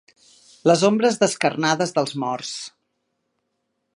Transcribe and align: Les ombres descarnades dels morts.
Les 0.69 0.85
ombres 0.89 1.19
descarnades 1.25 1.95
dels 1.99 2.17
morts. 2.25 2.57